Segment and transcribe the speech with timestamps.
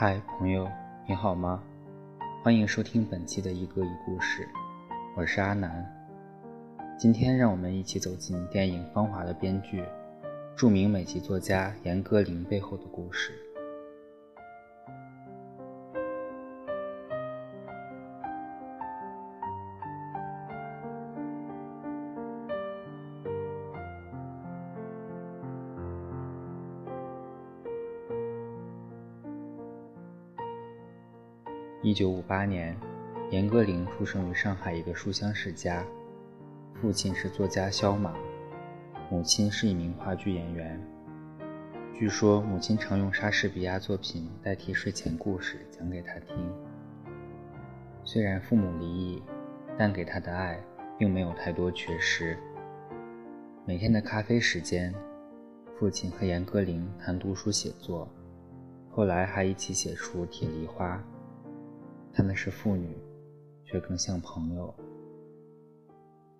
[0.00, 0.70] 嗨，朋友，
[1.08, 1.60] 你好吗？
[2.44, 4.48] 欢迎收听本期的一歌一故事，
[5.16, 5.84] 我是阿南。
[6.96, 9.82] 今天让我们一起走进电影《芳华》的编剧、
[10.54, 13.32] 著名美籍作家严歌苓背后的故事。
[31.80, 32.76] 一九五八年，
[33.30, 35.84] 严歌苓出生于上海一个书香世家，
[36.74, 38.12] 父亲是作家萧马，
[39.08, 40.84] 母亲是一名话剧演员。
[41.94, 46.34] 据说母亲常用莎士比亚作品代替睡前故事讲给他听。
[48.02, 49.22] 虽然父母离异，
[49.78, 50.60] 但给他的爱
[50.98, 52.36] 并没有太多缺失。
[53.64, 54.92] 每天的咖啡时间，
[55.78, 58.12] 父亲和严歌苓谈读书写作，
[58.90, 60.96] 后来还一起写出《铁梨花》。
[62.18, 62.88] 他们是父女，
[63.64, 64.74] 却更像朋友。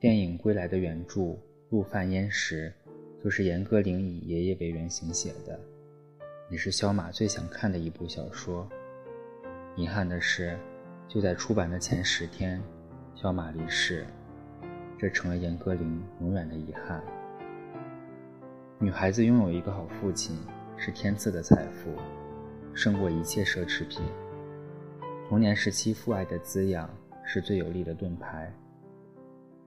[0.00, 1.38] 电影《归来》的原著
[1.70, 2.74] 陆犯焉识，
[3.22, 5.56] 就是严歌苓以爷爷为原型写的，
[6.50, 8.68] 也是萧马最想看的一部小说。
[9.76, 10.58] 遗憾的是，
[11.06, 12.60] 就在出版的前十天，
[13.14, 14.04] 萧马离世，
[14.98, 17.00] 这成了严歌苓永远的遗憾。
[18.80, 20.36] 女孩子拥有一个好父亲，
[20.76, 21.94] 是天赐的财富，
[22.74, 24.02] 胜过一切奢侈品。
[25.28, 26.88] 童年时期父爱的滋养
[27.22, 28.50] 是最有力的盾牌，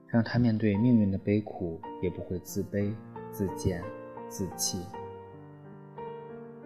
[0.08, 2.92] 让他面对命运的悲苦也不会自卑、
[3.30, 3.80] 自贱、
[4.28, 4.84] 自弃。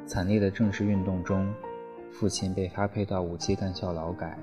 [0.07, 1.53] 惨烈的政治运动中，
[2.11, 4.39] 父亲被发配到武器干校劳改。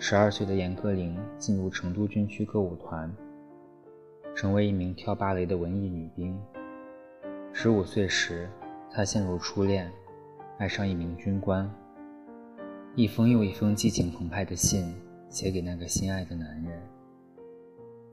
[0.00, 3.08] 十二岁的严歌苓进入成都军区歌舞团，
[4.34, 6.36] 成为一名跳芭蕾的文艺女兵。
[7.52, 8.50] 十五岁时，
[8.90, 9.92] 她陷入初恋，
[10.58, 11.72] 爱上一名军官。
[12.96, 14.92] 一封又一封激情澎湃的信
[15.28, 16.82] 写给那个心爱的男人，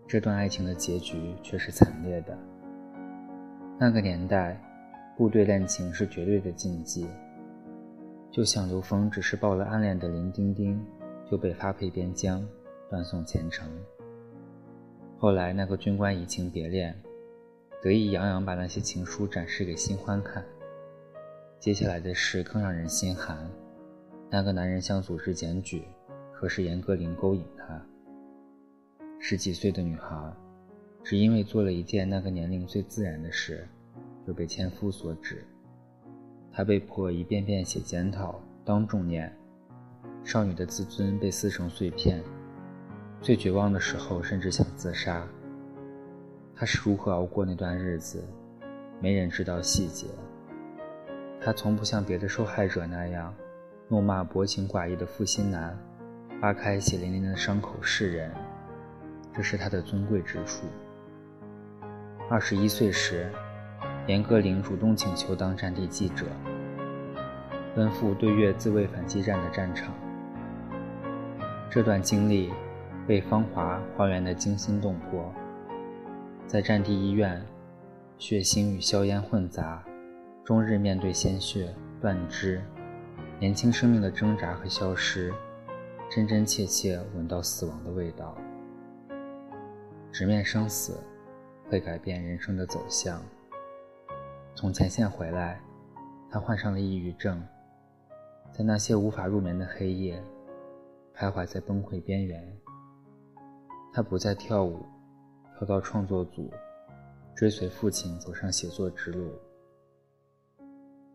[0.07, 2.37] 这段爱情的结局却是惨烈的。
[3.79, 4.61] 那个年代，
[5.17, 7.07] 部队恋情是绝对的禁忌。
[8.29, 10.79] 就像刘峰只是报了暗恋的林丁丁，
[11.29, 12.47] 就被发配边疆，
[12.87, 13.67] 断送前程。
[15.17, 16.95] 后来那个军官移情别恋，
[17.81, 20.45] 得意洋洋把那些情书展示给新欢看。
[21.59, 23.35] 接下来的事更让人心寒。
[24.29, 25.83] 那个男人想组织检举，
[26.33, 27.81] 可是严歌苓勾引他。
[29.19, 30.33] 十几岁的女孩，
[31.03, 33.67] 只因为做了一件那个年龄最自然的事，
[34.25, 35.43] 就被前夫所指。
[36.51, 39.33] 她被迫一遍遍写检讨，当众念。
[40.23, 42.21] 少女的自尊被撕成碎片，
[43.21, 45.25] 最绝望的时候甚至想自杀。
[46.53, 48.21] 她是如何熬过那段日子？
[48.99, 50.07] 没人知道细节。
[51.39, 53.33] 她从不像别的受害者那样。
[53.89, 55.77] 怒骂薄情寡义的负心男，
[56.41, 58.29] 扒开血淋淋的伤口示人，
[59.33, 60.65] 这是他的尊贵之处。
[62.29, 63.31] 二十一岁时，
[64.05, 66.25] 严歌苓主动请求当战地记者，
[67.73, 69.93] 奔赴对越自卫反击战的战场。
[71.69, 72.51] 这段经历
[73.07, 75.33] 被《芳华》还原得惊心动魄。
[76.45, 77.41] 在战地医院，
[78.17, 79.81] 血腥与硝烟混杂，
[80.43, 82.61] 终日面对鲜血、断肢。
[83.39, 85.31] 年轻生命的挣扎和消失，
[86.09, 88.35] 真真切切闻到死亡的味道。
[90.11, 90.99] 直面生死，
[91.69, 93.21] 会改变人生的走向。
[94.55, 95.61] 从前线回来，
[96.31, 97.39] 他患上了抑郁症，
[98.51, 100.19] 在那些无法入眠的黑夜，
[101.15, 102.57] 徘徊在崩溃边缘。
[103.93, 104.83] 他不再跳舞，
[105.55, 106.51] 跳到创作组，
[107.35, 109.31] 追随父亲走上写作之路。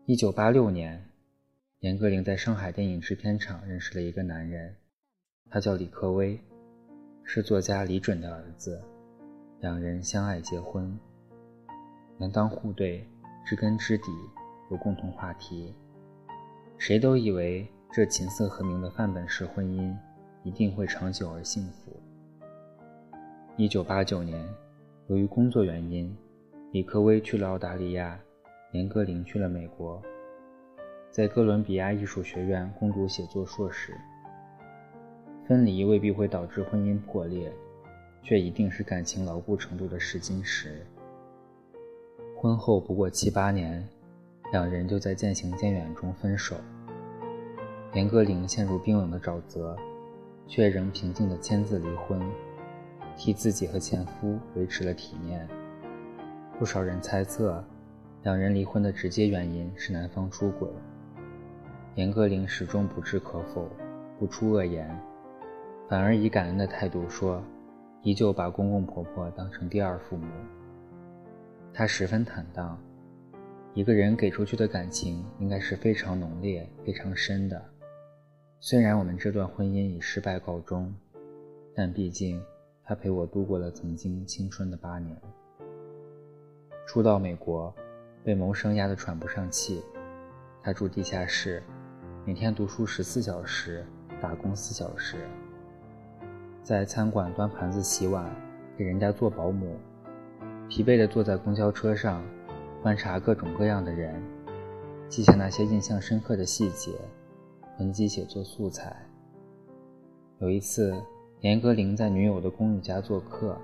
[0.05, 1.05] 一九八六年。
[1.83, 4.73] 严歌苓在上海电影制片厂认识了一个男人，
[5.49, 6.39] 他叫李克威，
[7.25, 8.81] 是作家李准的儿子。
[9.59, 10.97] 两人相爱结婚，
[12.17, 13.05] 门当户对，
[13.45, 14.05] 知根知底，
[14.71, 15.75] 有共同话题。
[16.77, 19.93] 谁都以为这琴瑟和鸣的范本式婚姻
[20.45, 21.91] 一定会长久而幸福。
[23.57, 24.41] 一九八九年，
[25.07, 26.15] 由于工作原因，
[26.71, 28.17] 李克威去了澳大利亚，
[28.71, 30.01] 严歌苓去了美国。
[31.13, 33.93] 在哥伦比亚艺术学院攻读写作硕士。
[35.47, 37.53] 分离未必会导致婚姻破裂，
[38.23, 40.83] 却一定是感情牢固程度的试金石。
[42.35, 43.87] 婚后不过七八年，
[44.51, 46.55] 两人就在渐行渐远中分手。
[47.93, 49.77] 严歌苓陷入冰冷的沼泽，
[50.47, 52.19] 却仍平静地签字离婚，
[53.15, 55.47] 替自己和前夫维持了体面。
[56.57, 57.63] 不少人猜测，
[58.23, 60.67] 两人离婚的直接原因是男方出轨。
[61.95, 63.69] 严歌苓始终不置可否，
[64.19, 64.89] 不出恶言，
[65.87, 67.43] 反而以感恩的态度说
[68.01, 70.25] ：“依旧把公公婆婆当成第二父母。”
[71.71, 72.79] 她十分坦荡，
[73.75, 77.63] 一个人给出去的感情应该是非常浓烈、非常深的。
[78.59, 80.91] 虽然我们这段婚姻以失败告终，
[81.75, 82.43] 但毕竟
[82.83, 85.15] 他陪我度过了曾经青春的八年。
[86.87, 87.71] 初到美国，
[88.23, 89.83] 被谋生压得喘不上气，
[90.63, 91.61] 他住地下室。
[92.25, 93.85] 每天读书十四小时，
[94.21, 95.17] 打工四小时，
[96.63, 98.33] 在餐馆端盘子、洗碗，
[98.77, 99.75] 给人家做保姆，
[100.69, 102.23] 疲惫地坐在公交车上，
[102.81, 104.23] 观察各种各样的人，
[105.09, 106.93] 记下那些印象深刻的细节，
[107.75, 108.95] 囤积写作素材。
[110.39, 110.95] 有一次，
[111.41, 113.57] 严歌苓在女友的公寓家做客，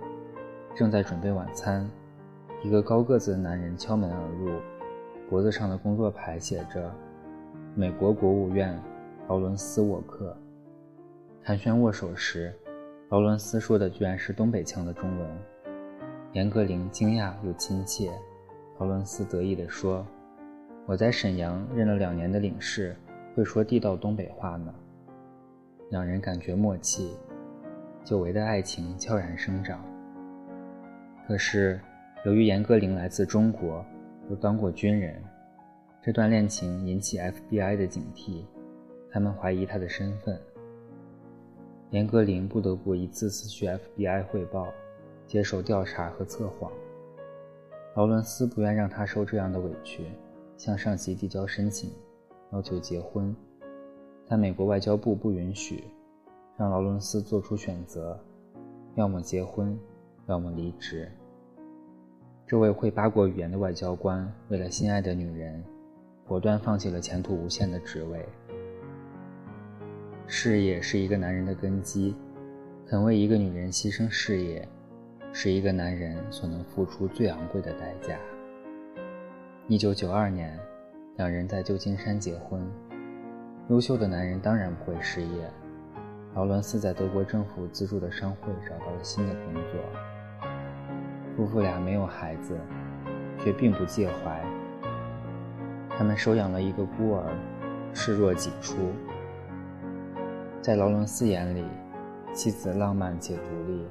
[0.76, 1.90] 正在准备晚餐，
[2.62, 4.52] 一个高个子的男人敲门而入，
[5.30, 6.94] 脖子上的工作牌写着。
[7.80, 8.78] 美国国务院，
[9.30, 10.36] 劳伦斯·沃克。
[11.42, 12.54] 寒暄握手时，
[13.08, 15.30] 劳伦斯说的居然是东北腔的中文。
[16.34, 18.12] 严歌苓惊讶又亲切。
[18.80, 20.06] 劳伦斯得意地说
[20.86, 22.94] ：“我在沈阳任了两年的领事，
[23.34, 24.76] 会说地道东北话呢。”
[25.90, 27.16] 两人感觉默契，
[28.04, 29.81] 久违的爱情悄然生长。
[31.26, 31.80] 可是，
[32.26, 33.86] 由于严歌苓来自中国，
[34.30, 35.24] 又当过军人。
[36.01, 38.46] 这段恋情引起 FBI 的警惕，
[39.12, 40.40] 他们怀疑他的身份。
[41.90, 44.69] 严歌苓不得不一次次去 FBI 汇报，
[45.28, 46.72] 接受调查和测谎。
[47.96, 50.06] 劳伦斯不愿让他受这样的委屈，
[50.56, 51.92] 向上级递交申请，
[52.54, 53.36] 要求结婚，
[54.25, 55.84] 但美国外交部不允许，
[56.56, 58.18] 让劳伦斯做出选择：
[58.95, 59.78] 要么结婚，
[60.28, 61.12] 要么离职。
[62.48, 65.62] 这位会八国语言的外交官为了心爱的女人。
[66.30, 68.24] 果断放弃了前途无限的职位。
[70.28, 72.16] 事业是一个男人的根基，
[72.86, 74.70] 肯为一个女人牺牲事业，
[75.34, 78.16] 是一个男人所能付出最昂贵的代价。
[79.68, 80.56] 一九九二年，
[81.18, 82.62] 两人在旧金山结婚。
[83.70, 85.52] 优秀的男人当然不会失业。
[86.36, 89.72] 劳伦斯在德国政府资助的商会找到了新的工作。
[91.36, 92.56] 夫妇俩没有孩子，
[93.40, 94.59] 却并不介怀。
[96.00, 97.30] 他们收养了一个孤儿，
[97.94, 98.78] 视若己出。
[100.62, 101.66] 在劳伦斯眼里，
[102.34, 103.86] 妻子浪漫且独立，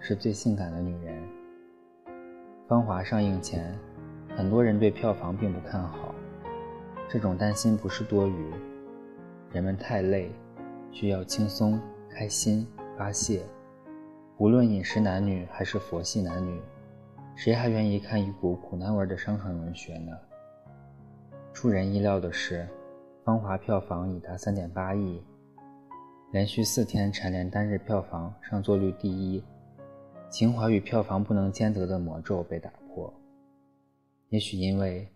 [0.00, 1.14] 是最性感的女人。
[2.66, 3.78] 《芳华》上映前，
[4.36, 6.12] 很多人对票房并不看好。
[7.08, 8.50] 这种担心不是多余。
[9.52, 10.32] 人们太累，
[10.90, 11.80] 需要轻松、
[12.10, 12.66] 开心、
[12.98, 13.40] 发泄。
[14.38, 16.60] 无论饮食男女还是佛系男女，
[17.36, 20.10] 谁还愿意看一股苦难味的商场文学呢？
[21.52, 22.62] 出人意料的是，
[23.24, 25.22] 《芳华》票房已达三点八亿，
[26.32, 29.42] 连续四天蝉联单日票房上座率第一。
[30.30, 33.12] 情怀与票房不能兼得的魔咒被打破。
[34.30, 35.06] 也许因为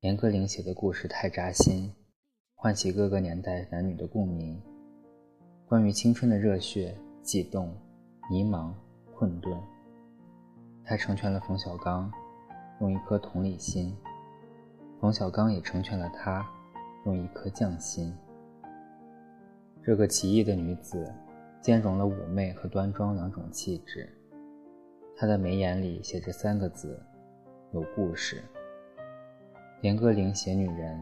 [0.00, 1.90] 严歌苓写的故事太扎心，
[2.54, 4.60] 唤起各个年代男女的共鸣。
[5.66, 7.74] 关于青春的热血、悸动、
[8.30, 8.70] 迷茫、
[9.14, 9.58] 困顿，
[10.84, 12.12] 他成全了冯小刚，
[12.80, 13.96] 用一颗同理心。
[14.98, 16.48] 冯小刚也成全了她，
[17.04, 18.14] 用一颗匠心。
[19.82, 21.12] 这个奇异的女子，
[21.60, 24.08] 兼容了妩媚和端庄两种气质。
[25.14, 26.98] 她的眉眼里写着三个字：
[27.72, 28.42] 有故事。
[29.82, 30.98] 严歌苓写女人，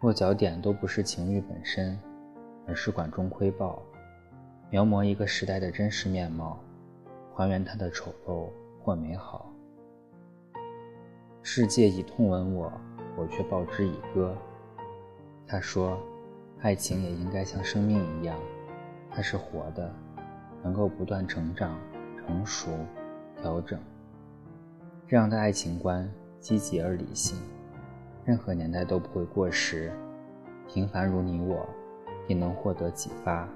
[0.00, 1.98] 落脚点都不是情欲本身，
[2.66, 3.82] 而是管中窥豹，
[4.70, 6.58] 描摹一个时代的真实面貌，
[7.34, 8.48] 还原它的丑陋
[8.82, 9.52] 或美好。
[11.42, 12.72] 世界以痛吻我。
[13.18, 14.32] 我却报之以歌。
[15.46, 15.98] 他说
[16.62, 18.38] ：“爱情也应该像生命一样，
[19.10, 19.92] 它是活的，
[20.62, 21.76] 能够不断成长、
[22.18, 22.70] 成熟、
[23.40, 23.80] 调整。
[25.08, 26.08] 这样的爱情观
[26.38, 27.38] 积极而理性，
[28.24, 29.92] 任何年代都不会过时。
[30.68, 31.66] 平凡如你我，
[32.26, 33.48] 也能获得启发。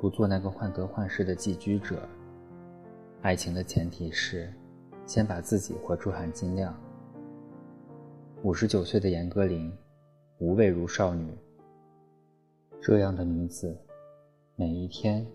[0.00, 2.08] 不做那个患得患失的寄居者。
[3.22, 4.52] 爱情的前提是，
[5.06, 6.74] 先把自己活出含金量。”
[8.44, 9.68] 五十九岁的严歌苓，
[10.38, 11.36] 无畏如少女。
[12.80, 13.76] 这样的女子，
[14.54, 15.26] 每一天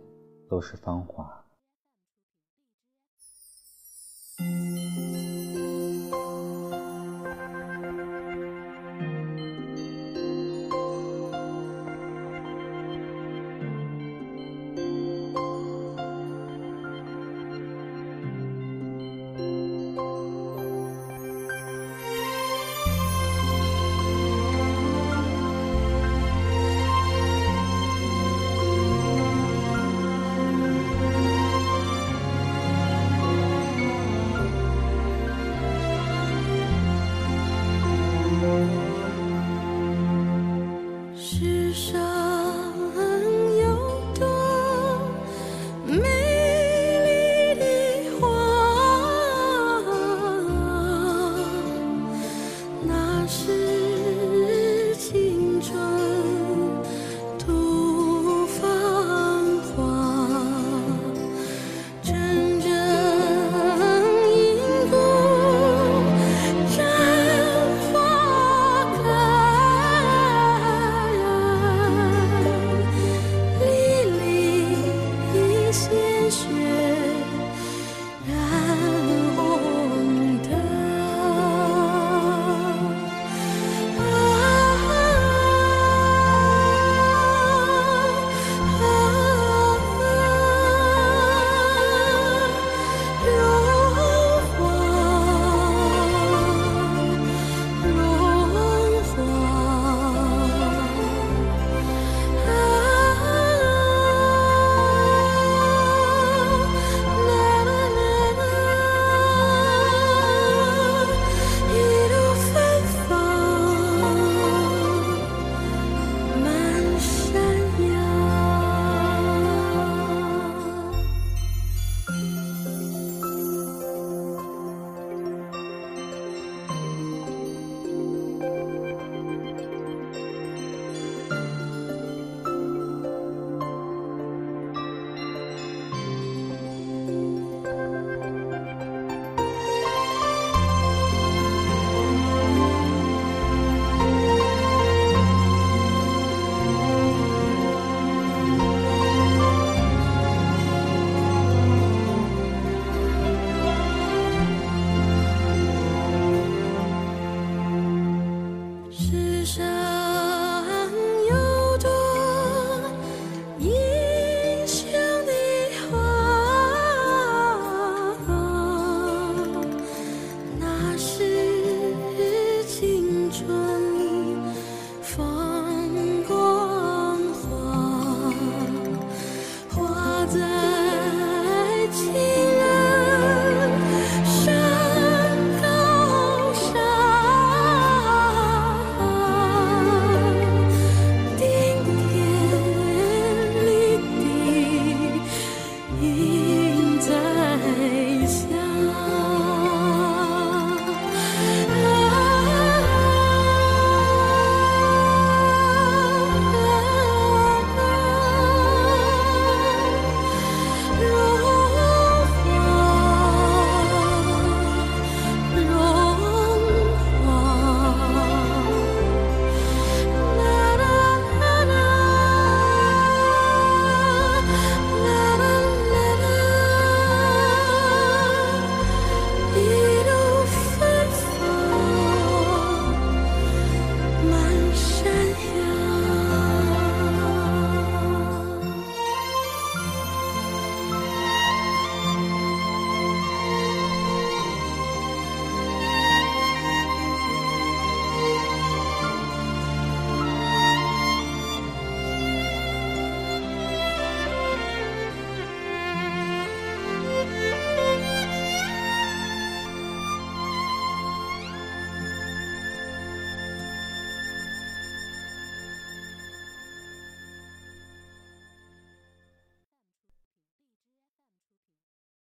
[0.50, 1.46] 都是芳华。